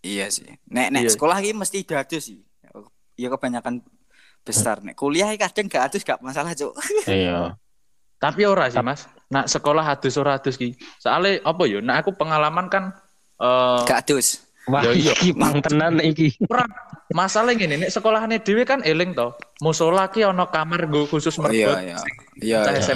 [0.03, 0.45] Iya sih.
[0.67, 1.11] Nek nek Iya.
[1.15, 2.39] sekolah iki mesti dadus sih.
[3.15, 3.79] Ya kebanyakan
[4.43, 6.75] besar nek kuliah iki kadang gak adus gak masalah, Cuk.
[7.07, 7.55] Iya.
[8.19, 9.07] Tapi ora sih, Mas.
[9.31, 10.75] Nak sekolah hadus ora hadus ki.
[10.95, 11.79] Soale apa ya?
[11.79, 12.91] Nak aku pengalaman kan
[13.39, 14.42] eh Gak adus.
[14.63, 15.11] Wah, Ya iya.
[15.11, 16.39] iki mang tenan iki.
[16.47, 16.63] ora
[17.11, 19.35] masalah ngene nek sekolahane dhewe kan eling to.
[19.59, 21.55] Musola ki ana kamar nggo khusus Oh, merbot.
[21.55, 21.97] iya iya.
[22.39, 22.59] Iya.
[22.71, 22.95] Iya.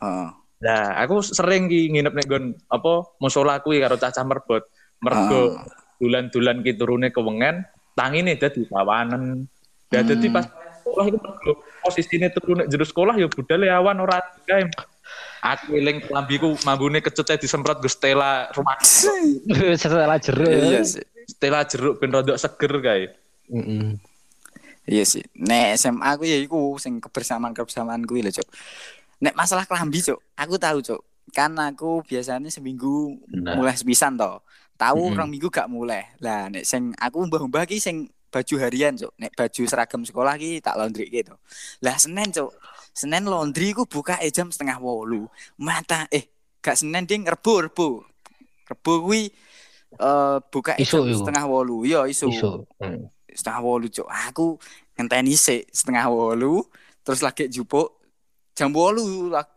[0.00, 0.28] Heeh.
[0.62, 4.64] Nah, aku sering ki nginep nek nggon apa musola kuwi karo cacah merbot.
[5.02, 5.58] Mergo
[5.98, 9.44] dulan-dulan ki turune kewengen, tangine dadi kawanen.
[9.92, 10.36] Ya dadi Hmm.
[10.40, 10.46] pas
[10.80, 11.52] sekolah itu mergo
[11.84, 14.16] posisine turu nek jero sekolah ya budal awan ora
[14.48, 14.64] gawe.
[15.42, 18.78] Aku eling kelambiku mambune kecete disemprot go Stella rumah
[19.82, 20.46] Setelah jeruk.
[20.46, 21.02] Iya sih.
[21.26, 23.04] Stella jeruk ben rodok seger kae.
[24.82, 25.22] Iya sih.
[25.34, 28.46] Nek SMA aku ya iku sing kebersamaan-kebersamaan kuwi lho, Cuk.
[29.22, 31.02] Nek masalah kelambi, Cuk, aku tahu, Cuk.
[31.30, 33.54] Kan aku biasanya seminggu Nah.
[33.54, 34.42] mulai sepisan to.
[34.74, 35.14] Tahu Mm-mm.
[35.14, 36.10] orang minggu gak mulai.
[36.18, 39.14] Lah nek sing aku mbah-mbah ki sing baju harian, Cuk.
[39.18, 41.34] Nek baju seragam sekolah ki tak laundry gitu.
[41.78, 42.50] Lah Senin, Cuk.
[42.92, 45.26] Senin laundry ku buka eh jam setengah wolu.
[45.56, 46.28] Mata eh
[46.60, 48.04] gak Senin ding Rebo, Rebo.
[48.68, 49.32] Rebo kuwi
[49.96, 51.88] eh buka eh jam setengah wolu.
[51.88, 52.50] Iya, isu Isu.
[52.80, 53.08] Mm.
[53.32, 54.60] setengah wolu cok aku
[54.92, 56.60] ngenteni sik setengah wolu
[57.00, 57.96] terus lagi jupuk
[58.52, 59.48] jam wolu la-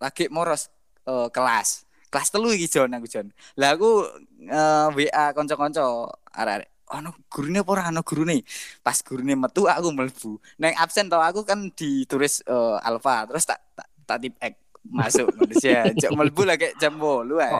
[0.00, 0.72] lagi moros
[1.04, 3.28] eh, kelas kelas telu iki Jon aku Jon
[3.60, 4.08] lah aku
[4.48, 7.82] eh, WA kanca-kanca arek-arek ono gurune apa ora?
[7.92, 8.40] Ono gurune
[8.80, 10.32] pas gurune metu aku mlebu.
[10.62, 14.54] Neng absen to aku kan ditulis eh, alfa terus tak tak, tak tip X
[14.88, 15.84] masuk manusia.
[16.00, 17.52] Cok mlebu lagi jam 8 ae.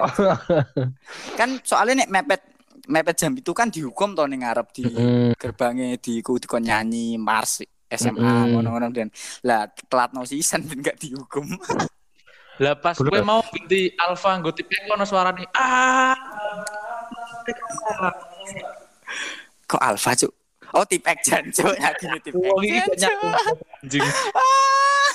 [1.39, 2.43] Kan soalnya nek mepet
[2.89, 5.37] mepet jam itu kan dihukum to ning ngarep di Mm.
[5.37, 9.09] gerbangnya di ku dikon nyanyi Mars SMA ngono-ngono dan
[9.45, 11.45] lah telat no season ben gak dihukum.
[12.59, 16.19] Lah pas gue mau ganti alfa nggo tipe ono suarane ah
[19.65, 20.33] kok alfa cuk
[20.71, 23.21] oh tip action cuk ya gini tip Cuk.
[23.81, 24.05] anjing.
[24.33, 25.11] Ah.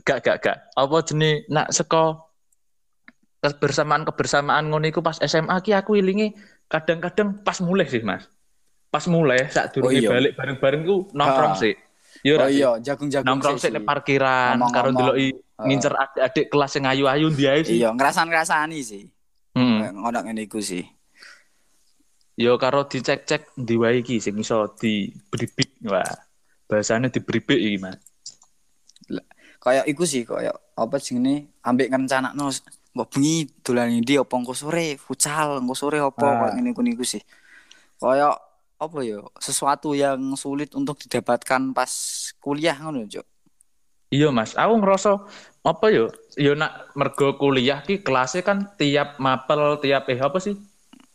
[0.00, 0.56] Gak gak gak.
[0.72, 2.32] Apa jenis nak seko
[3.38, 6.32] kebersamaan kebersamaan ngono iku pas SMA ki aku ilingi
[6.66, 8.24] kadang-kadang pas mulai sih mas.
[8.88, 10.10] Pas mulai saat Oh, durunge iya.
[10.10, 11.58] balik bareng-bareng ku nongkrong Ah.
[11.58, 11.74] sih.
[12.20, 15.64] Yo oh iya jagung-jagung nongkrong sih di parkiran karo ndeloki Ah.
[15.64, 17.76] ngincer adik-adik kelas yang ayu-ayu ndi ae sih.
[17.76, 19.04] iya ngerasan-ngerasani sih
[19.50, 19.82] Hmm.
[19.98, 20.80] ngono ngene iku sih
[22.40, 25.76] yo karo dicek-cek ndi wae iki sing iso dibribik.
[25.84, 26.08] Wah,
[26.64, 28.00] bahasanya dibribik iki, Mas.
[29.60, 32.48] Kayak iku sih kayak apa jenenge ambek ngencanakno
[32.96, 36.36] mbok bengi dolan ndi apa engko sore futsal engko sore apa Ah.
[36.48, 37.20] kayak ngene niku sih.
[38.00, 38.40] Kayak
[38.80, 41.92] apa ya sesuatu yang sulit untuk didapatkan pas
[42.40, 43.26] kuliah ngono, Cuk.
[44.10, 44.56] Iya, Mas.
[44.56, 45.20] Aku ngerasa
[45.60, 46.08] apa yo?
[46.40, 50.56] Yo nak mergo kuliah ki kelasnya kan tiap mapel, tiap eh apa sih?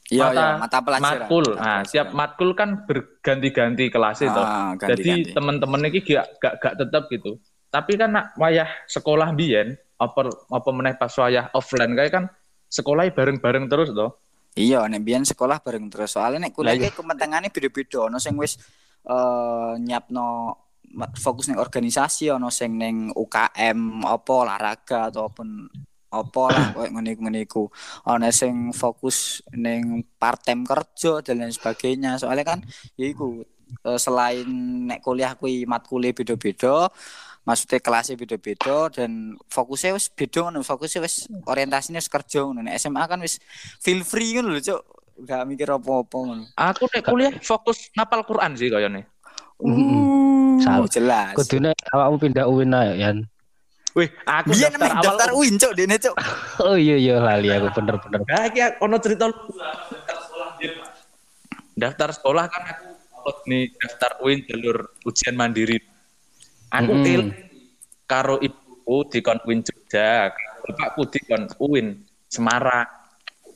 [0.05, 1.17] Iya, Mata- iya, mata pelajaran.
[1.17, 1.45] matkul.
[1.49, 4.37] Mata Nah, tiap matkul kan berganti-ganti kelas itu.
[4.37, 7.41] Ah, Jadi teman-teman iki gak, gak gak tetap gitu.
[7.67, 12.23] Tapi kan nak wayah sekolah biyen apa apa meneh pas wayah offline kayak kan
[12.67, 14.13] sekolahnya bareng-bareng terus toh.
[14.53, 16.13] Iya, nek biyen sekolah bareng terus.
[16.13, 16.87] Soalnya nek kuliah Lah, iya.
[16.87, 17.97] ki kepentingannya beda-beda.
[18.05, 18.61] Ono sing wis
[19.01, 20.27] eh nyiapno
[20.93, 25.65] ma- fokus ning organisasi, ono sing ning UKM apa olahraga ataupun
[26.21, 27.63] apa lah koyo ngene iku ngene iku.
[28.07, 32.15] Ono sing fokus ning part time kerja dan lain sebagainya.
[32.21, 32.59] Soalnya kan
[32.95, 33.43] ya iku
[33.83, 34.47] eh, selain
[34.87, 36.87] nek kuliah kuwi matkule beda-beda,
[37.45, 42.75] maksudnya kelasnya beda-beda dan fokusnya wis beda ngono fokusnya wis orientasinya wis kerja ngono Nek
[42.81, 43.37] SMA kan wis
[43.77, 44.81] feel free ngono lho cuk
[45.23, 49.05] gak mikir apa-apa ngono Aku nek kuliah fokus ngapal Quran sih kayaknya.
[49.55, 50.59] Mm-mm.
[50.59, 50.89] Salah.
[50.91, 53.23] jelas Kudune awakmu pindah UIN ae, Yan.
[53.95, 55.03] Wih, aku biyen daftar awal.
[55.07, 56.15] daftar UIN cuk dene cuk
[56.67, 58.27] Oh iya iya lali aku bener-bener.
[58.27, 59.55] Nah, iki ono cerita lucu.
[59.55, 60.51] daftar sekolah.
[61.79, 62.11] Daftar
[62.51, 64.77] kan aku upload nih daftar UIN jalur
[65.07, 65.79] ujian mandiri.
[66.75, 67.31] Aku il
[68.03, 70.27] karo ibuku di kon UIN Jogja,
[70.67, 71.95] bapakku di kon UIN
[72.27, 72.91] Semarang.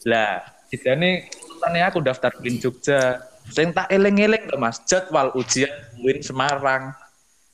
[0.07, 0.39] Lah,
[0.71, 3.27] jadinya urutannya aku daftar UIN Jogja.
[3.51, 6.95] Sing tak eling-eling lho Mas, jadwal ujian UIN Semarang.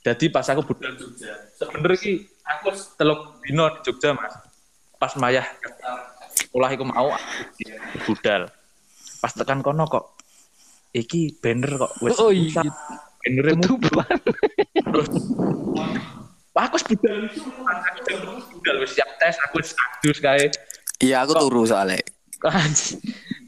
[0.05, 1.33] Jadi pas aku budal Jogja.
[1.57, 4.33] Sebenernya aku teluk dino di Jogja Mas.
[4.95, 5.45] Pas mayah
[6.31, 7.11] sekolah iku mau
[8.05, 8.47] budal.
[9.19, 10.15] Pas tekan kono kok
[10.91, 12.61] iki banner kok wis Oh iya.
[12.63, 14.05] mu- Tutupan.
[14.77, 15.09] terus
[16.55, 17.81] Wah, aku wis budal itu, Mas.
[17.83, 17.99] aku
[18.55, 20.45] budal wis siap tes, aku wis adus kae.
[21.01, 21.99] iya aku turu soalnya.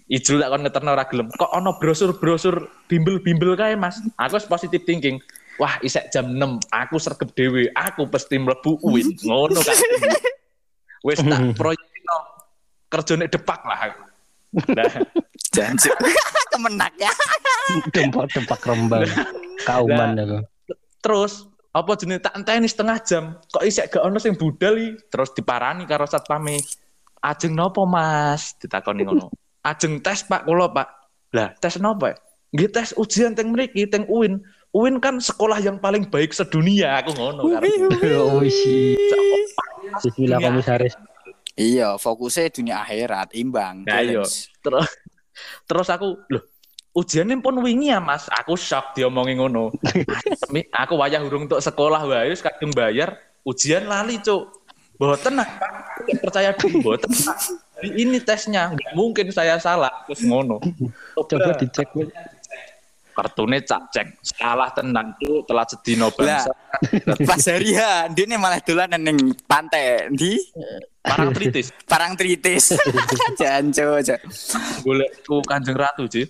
[0.07, 1.27] Ijul tak kon ngeterno ora gelem.
[1.29, 2.55] Kok ono brosur-brosur
[2.87, 3.99] bimbel-bimbel kae, Mas.
[4.17, 5.19] Aku wis positive thinking.
[5.57, 9.17] Wah, isek jam 6, aku sergep dhewe, aku pasti mlebu UIN.
[9.25, 9.77] Ngono kan.
[11.01, 12.17] Wis tak proyekno
[12.93, 14.03] kerjane depak lah aku.
[14.73, 14.93] Nah,
[15.49, 15.97] jancuk
[16.53, 17.11] kemenak ya.
[17.89, 19.09] Dempak-dempak rembang.
[19.65, 20.37] Kauman aku.
[20.97, 23.23] terus apa jenis tak enteni setengah jam.
[23.49, 25.09] Kok isek gak ono sing budal iki?
[25.09, 26.61] Terus diparani karo satpame.
[27.21, 28.53] Ajeng nopo mas?
[28.61, 29.33] Ditakoni ngono.
[29.65, 30.87] Ajeng tes pak kula pak.
[31.33, 32.13] Lah tes nopo
[32.55, 34.39] nggih tes ujian teng mriki teng UIN
[34.71, 37.41] UIN kan sekolah yang paling baik sedunia aku ngono
[38.13, 38.43] Oh.
[39.97, 40.93] Bismillah komisaris.
[41.55, 44.21] iya fokusnya dunia akhirat imbang Nah, iya.
[44.61, 44.89] terus
[45.65, 46.43] terus aku loh
[46.93, 49.69] ujiannya pun wingi ya mas aku shock diomongin ngono
[50.45, 54.49] Demi, aku wayah urung untuk sekolah wae wis kadung bayar ujian lali cuk
[54.97, 55.45] boten nah.
[55.97, 57.09] Aku percaya diri boten.
[57.77, 60.57] Hari ini tesnya nggak mungkin saya salah terus ngono
[61.13, 61.89] Coba dicek.
[63.17, 63.25] Win.
[63.25, 64.07] kartune cak cek.
[64.21, 66.53] Salah tenang tuh telah sedino bangsa
[67.25, 70.37] pas harian dia malah dolan ning pantai di
[71.01, 71.67] parang tritis.
[71.91, 72.75] Parang tritis.
[73.39, 74.19] Jancuk cuk.
[74.85, 76.27] Golekku kanjeng ratu sih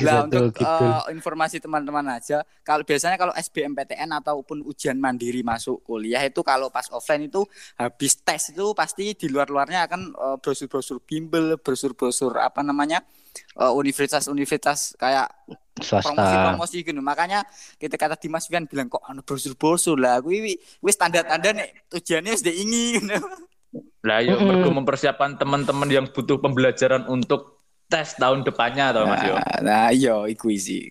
[0.00, 0.64] Lah Betul, untuk gitu.
[0.64, 6.72] eh, informasi teman-teman aja, kalau biasanya kalau SBMPTN ataupun ujian mandiri masuk kuliah itu kalau
[6.72, 7.44] pas offline itu
[7.76, 13.04] habis tes itu pasti di luar-luarnya akan eh, brosur-brosur bimbel, brosur-brosur apa namanya
[13.36, 15.28] eh, universitas-universitas kayak
[15.76, 16.08] Swasta.
[16.08, 17.00] promosi-promosi gitu.
[17.04, 17.44] Makanya
[17.76, 22.44] kita kata Dimas Wian bilang kok anu brosur-brosur lah, gue wis tanda-tanda nih tujuannya wis
[22.44, 23.20] ingin gitu.
[24.08, 24.46] lah yo Mm-mm.
[24.46, 29.86] mergo mempersiapkan teman-teman yang butuh pembelajaran untuk tes tahun depannya atau mas yo Nah, nah
[29.92, 30.90] iya iku isi.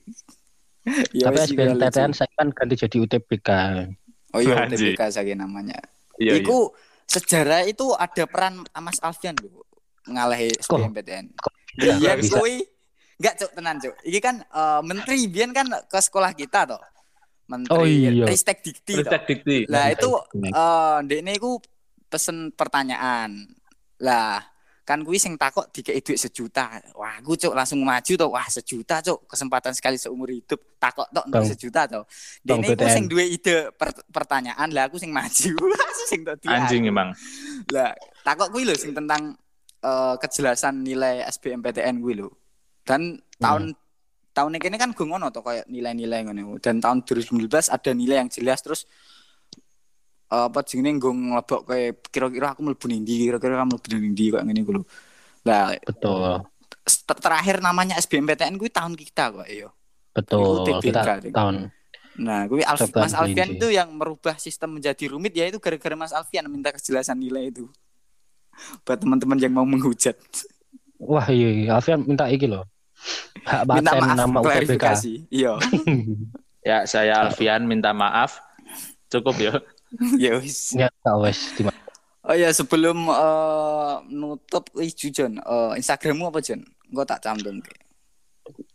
[1.16, 1.82] Ya Tapi wis, iku lucu.
[1.82, 3.50] SBMPTN saya kan ganti jadi UTBK.
[4.36, 4.68] Oh iya.
[4.68, 5.80] UTBK saya namanya.
[6.22, 6.44] Iya, iya.
[6.44, 6.76] Iku
[7.10, 9.66] sejarah itu ada peran Mas Alfian lho
[10.06, 11.26] ngalahi SBMPTN.
[11.34, 12.64] Iya, Iya kuwi
[13.20, 13.96] enggak cuk tenan cuk.
[14.04, 16.82] Iki kan eh, menteri biyen kan ke sekolah kita toh.
[17.46, 18.26] Menteri Oh, iya.
[18.26, 19.06] Ristek Dikti.
[19.06, 19.58] Ristek dikti.
[19.70, 20.10] Lah Nah, itu
[20.50, 21.62] eh ndekne iku
[22.10, 23.46] pesen pertanyaan.
[24.02, 24.42] Lah
[24.86, 26.78] kan kuwi sing takok dikei duit sejuta.
[26.94, 28.30] Wah, aku cuk langsung maju toh.
[28.30, 30.62] Wah, sejuta cuk, kesempatan sekali seumur hidup.
[30.78, 32.06] Takok tok untuk sejuta toh.
[32.46, 32.94] Bang Dene iku BTN.
[32.94, 35.50] sing duwe ide per- pertanyaan, lah aku sing maju.
[36.10, 37.18] sing Anjing emang.
[37.74, 39.34] Lah, takok kuwi lho sing tentang
[39.82, 42.30] eh, kejelasan nilai SBMPTN kuwi lho.
[42.86, 43.74] Dan tahun
[44.36, 46.60] tahun ini kan gue ngono tuh kayak nilai-nilai ngono.
[46.62, 48.82] Dan tahun 2019 ada nilai yang jelas terus
[50.32, 54.44] eh, apa jenenge gue ngelebok kayak kira-kira aku mlebu ndi, kira-kira kamu mlebu ndi kayak
[54.46, 54.84] ngene iku lho.
[55.46, 56.42] Lah, Betul.
[56.86, 59.74] Ter- terakhir namanya SBMPTN kuwi tahun kita kok yo.
[60.14, 60.80] Betul.
[60.82, 61.02] Kita
[61.34, 61.74] tahun
[62.16, 66.16] Nah, kuwi Alf- Mas Alfian itu yang merubah sistem menjadi rumit ya itu gara-gara Mas
[66.16, 67.68] Alfian minta kejelasan nilai itu.
[68.84, 70.16] Buat teman-teman yang mau menghujat.
[71.00, 71.70] Wah iya, iya.
[71.76, 72.64] Alfian minta iki loh.
[73.46, 74.46] Hak Minta maaf nama UTBK.
[74.48, 75.14] klarifikasi.
[75.30, 75.54] Iya.
[76.66, 78.42] Ya, saya Alfian minta maaf.
[79.14, 79.54] Cukup ya.
[80.24, 80.74] ya wis.
[80.74, 81.62] Ya di
[82.26, 86.66] Oh ya sebelum eh, nutup wis Jon, eh, Instagrammu apa Jon?
[86.90, 87.62] Engko tak cantum.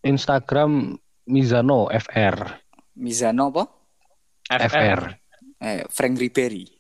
[0.07, 0.95] Instagram
[1.27, 2.63] Mizano FR.
[2.95, 3.65] Mizano apa?
[4.55, 5.01] FR.
[5.59, 6.80] Eh, Frank Ribery.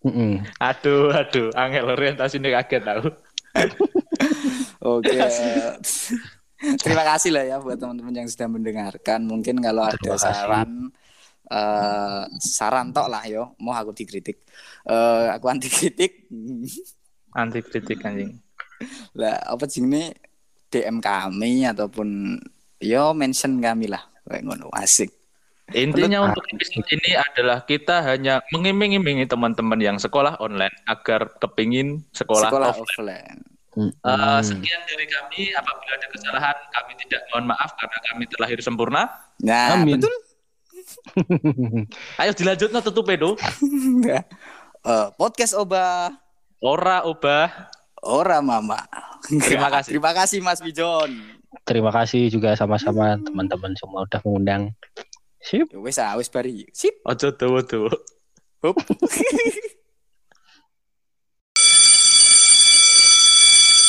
[0.00, 0.40] Mm-mm.
[0.56, 3.12] Aduh, aduh, angel orientasi ini kaget tahu.
[4.80, 5.12] Oke.
[6.84, 9.24] Terima kasih lah ya buat teman-teman yang sudah mendengarkan.
[9.24, 10.92] Mungkin kalau ada saran
[11.50, 14.44] eh saran tok lah yo, mau aku dikritik.
[14.88, 16.28] Eh aku anti kritik.
[17.36, 18.40] Anti kritik anjing.
[19.12, 20.16] lah apa jenenge
[20.72, 22.40] DM kami ataupun
[22.80, 24.04] yo mention kami lah.
[24.24, 25.19] Kayak ngono asik.
[25.70, 32.50] Intinya untuk episode ini adalah kita hanya mengiming-imingi teman-teman yang sekolah online agar kepingin sekolah,
[32.50, 33.38] Sekolah offline.
[33.70, 33.94] offline.
[34.02, 35.40] Eh, sekian dari kami.
[35.54, 39.02] Apabila ada kesalahan, kami tidak mohon maaf karena kami terlahir sempurna.
[39.40, 39.94] Nah, Amin.
[39.96, 40.10] betul.
[42.18, 43.38] Ayo dilanjut no tutup pedo.
[44.80, 46.08] Eh, podcast Oba
[46.64, 47.68] Ora ubah.
[48.00, 48.80] Ora Mama.
[49.28, 49.92] Terima kasih.
[49.92, 51.12] Terima kasih Mas Bijon.
[51.68, 54.72] Terima kasih juga sama-sama teman-teman semua udah mengundang.
[55.40, 55.72] Sip.
[55.72, 56.68] Ya Wes ah, wes bari.
[56.72, 56.94] Sip.
[57.04, 57.88] Tuh tuh.
[58.62, 58.76] Hup.